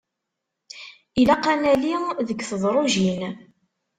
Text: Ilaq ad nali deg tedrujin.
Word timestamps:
Ilaq 1.21 1.45
ad 1.51 1.59
nali 1.61 1.93
deg 2.27 2.39
tedrujin. 2.49 3.21